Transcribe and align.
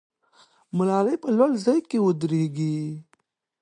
ملالۍ 0.77 1.15
په 1.23 1.29
لوړ 1.37 1.51
ځای 1.65 1.79
کې 1.89 1.97
ودرېږي. 2.01 2.79